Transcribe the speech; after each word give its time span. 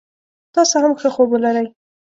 تاسو 0.55 0.75
هم 0.83 0.91
ښه 0.99 1.09
خوب 1.15 1.29
ولری 1.31 1.65